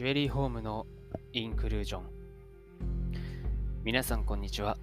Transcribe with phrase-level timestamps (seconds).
[0.00, 0.86] ジュエリーホームの
[1.34, 2.02] インクルージョン。
[3.84, 4.78] 皆さんこんにちは。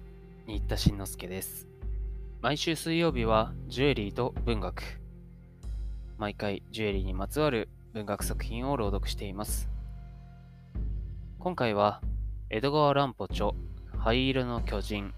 [0.46, 1.66] 新田慎之介です。
[2.40, 4.80] 毎週水曜日はジュエリーと文学。
[6.18, 9.68] 毎回ジュエリーにまつわる文学作品を朗読しています。
[11.40, 12.00] 今回は
[12.48, 13.50] 江戸川乱歩著
[13.98, 15.12] 灰色の巨人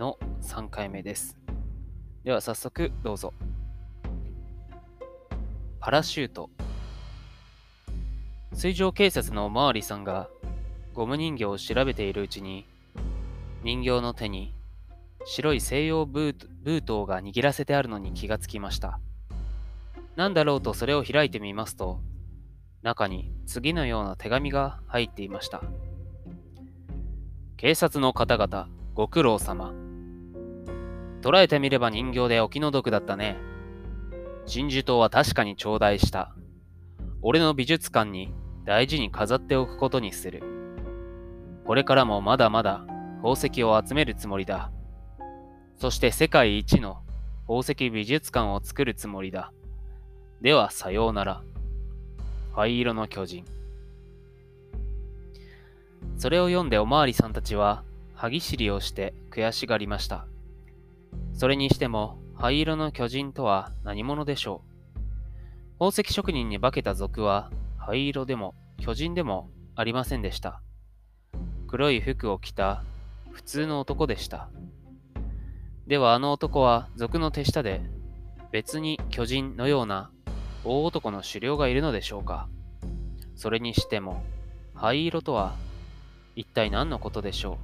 [0.00, 1.38] の3回目です。
[2.24, 3.32] では早速どうぞ。
[5.78, 6.50] パラシュート。
[8.54, 10.28] 水上警察のおまわりさんが
[10.94, 12.66] ゴム人形を調べているうちに
[13.64, 14.54] 人形の手に
[15.24, 19.00] 白い西洋ブーブートが握らせてあるのに気がつきました。
[20.16, 21.98] 何だろうとそれを開いてみますと
[22.82, 25.62] 中に次のような手紙が入っていました。
[27.56, 29.72] 警察の方々ご苦労様。
[31.22, 33.36] 捉えてみれば人形でお気の毒だったね。
[34.46, 36.36] 真珠刀は確かに頂戴した。
[37.22, 38.32] 俺の美術館に
[38.64, 40.42] 大事に飾っておくことにする。
[41.66, 42.86] これからもまだまだ
[43.22, 44.70] 宝石を集めるつもりだ。
[45.76, 46.98] そして世界一の
[47.46, 49.52] 宝石美術館を作るつもりだ。
[50.40, 51.42] ではさようなら。
[52.54, 53.44] 灰色の巨人。
[56.18, 57.82] それを読んでおまわりさんたちは
[58.14, 60.26] 歯ぎしりをして悔しがりました。
[61.32, 65.78] それにしても灰色の巨人とは何者でしょう。
[65.78, 67.50] 宝石職人に化けた族は
[67.86, 70.62] 灰色でも巨人でもありませんでした。
[71.68, 72.82] 黒い服を着た
[73.30, 74.48] 普通の男でした。
[75.86, 77.82] ではあの男は族の手下で
[78.52, 80.10] 別に巨人のような
[80.64, 82.48] 大男の狩猟がいるのでしょうか
[83.36, 84.22] それにしても
[84.74, 85.54] 灰色とは
[86.36, 87.58] 一体何のことでしょ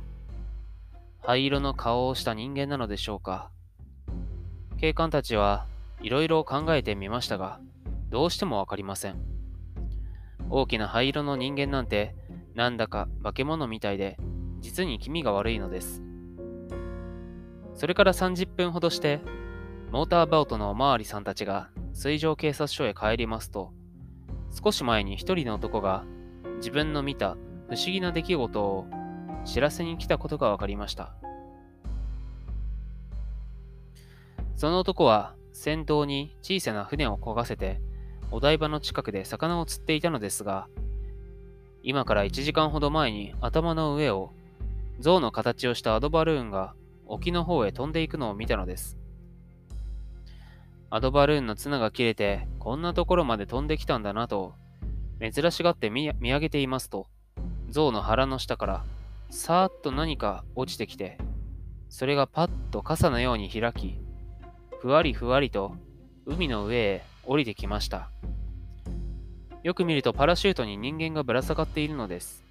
[1.22, 3.50] う灰色の顔をした人間なのでしょうか
[4.78, 5.64] 警官たちは
[6.02, 7.58] いろいろ考えてみましたが
[8.10, 9.29] どうしてもわかりません。
[10.50, 12.14] 大きな灰色の人間なんて、
[12.54, 14.18] なんだか化け物みたいで、
[14.60, 16.02] 実に気味が悪いのです。
[17.74, 19.20] それから30分ほどして、
[19.92, 23.72] モーターボートのおまわりさんたちが水上警察署へ帰りますと、
[24.62, 26.04] 少し前に一人の男が
[26.56, 27.36] 自分の見た
[27.68, 28.86] 不思議な出来事を
[29.44, 31.14] 知らせに来たことが分かりました。
[34.56, 37.80] その男は先頭に小さな船を漕がせて
[38.30, 40.68] お台場の近くで魚を釣っていたのですが、
[41.82, 44.32] 今から1時間ほど前に頭の上を
[44.98, 46.74] 象の形をしたアドバルーンが
[47.06, 49.00] 沖の方へ飛んでいくのを見たのです。
[50.92, 54.54] アドバルーンの綱が切れてこんなところまで飛んできたんだなと
[55.20, 57.06] 珍しがって見上げていますと
[57.68, 58.84] 象の腹の下から
[59.30, 61.16] さーっと何か落ちてきて
[61.88, 64.00] それがパッと傘のように開き
[64.80, 65.76] ふわりふわりと
[66.26, 68.10] 海の上へ降りてきました。
[69.62, 72.42] よく見るとパラシュートに人間がぶら下がっているのです。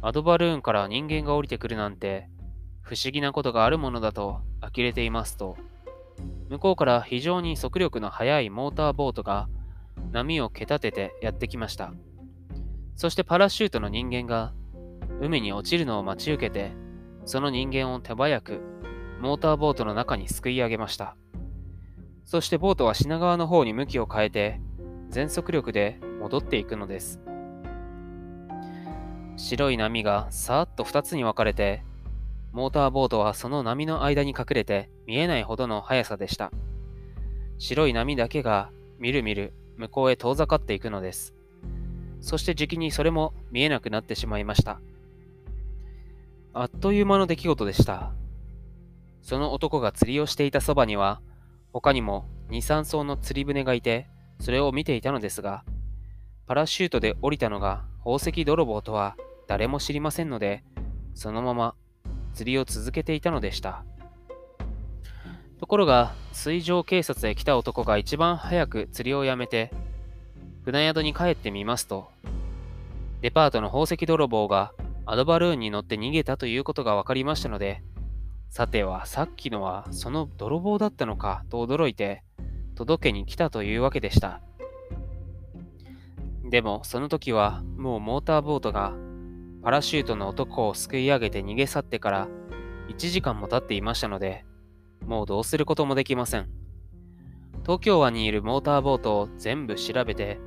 [0.00, 2.30] アドバルーンから人間が降りてくるなんて
[2.80, 5.58] 不思議なことがあるものだと呆れていますと、
[6.48, 9.50] 向こうから非常に速力の速いモーターボートが
[10.12, 11.92] 波を蹴立ててやってきました。
[12.96, 14.54] そしてパラシュートの人間が
[15.20, 16.72] 海に落ちるのを待ち受けて、
[17.26, 18.62] その人間を手早く
[19.20, 21.16] モーターボートの中にすくい上げました。
[22.30, 24.60] そしてボートは品川の方に向きを変えて
[25.08, 27.18] 全速力で戻っていくのです。
[29.36, 31.82] 白い波がさーっと2つに分かれて、
[32.52, 36.52] モーターボートはその波の間に隠れて見えないほどの速さでした。
[37.58, 38.70] 白い波だけが
[39.00, 41.34] みるみる向こうへ遠ざかっていくのです。
[42.20, 44.80] そして時期にそれも見えなくなってしまいました。
[46.52, 48.12] あっという間の出来事でした。
[49.20, 51.20] その男が釣りをしていたそばには、
[51.72, 54.08] 他にも2、3艘の釣り船がいて、
[54.40, 55.64] それを見ていたのですが、
[56.46, 59.16] パラシュートで降りたのが宝石泥棒とは
[59.46, 60.64] 誰も知りませんので、
[61.14, 61.74] そのまま
[62.34, 63.84] 釣りを続けていたのでした。
[65.58, 69.70] ところが、水上警察へ来た男が一番早く釣りをやめて、
[70.64, 72.08] 船宿に帰ってみますと、
[73.20, 74.72] デパートの宝石泥棒が
[75.04, 77.82] アドバルーンに乗って逃げたということが分かりましたので、
[78.50, 82.24] さてはさっきのはその泥棒だったのかと驚いて、
[82.74, 84.40] 届けに来たというわけでした。
[86.50, 88.92] でも、その時はもうモーターボートが
[89.62, 92.28] パラシュートの男をすくい上げて逃げ去ってから
[92.88, 94.44] 1時間も経っていましたので、
[95.06, 96.48] もうどうすることもできません。
[97.62, 100.40] 東京湾にいるモーターボートを全部調べて、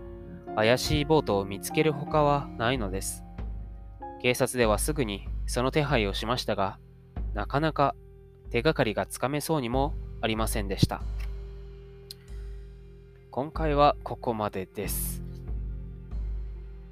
[0.58, 3.24] 怪しいボートを見つけるほかはないのです。
[4.22, 6.80] 警察ではすぐにその手配をしましたが、
[7.34, 7.96] なかなか
[8.52, 11.02] 手がかりがつかめそうにもありませんでした。
[13.32, 15.24] 今回はここまでです。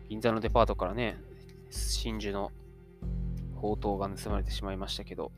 [0.09, 1.21] 銀座のデパートからね、
[1.69, 2.51] 真珠の
[3.55, 5.31] 宝刀が盗まれてしまいましたけど、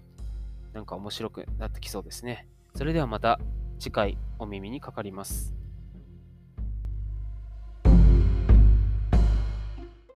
[0.72, 2.48] なんか面白くなってきそうですね。
[2.74, 3.42] それではまた
[3.80, 5.54] 次回お耳にかかります。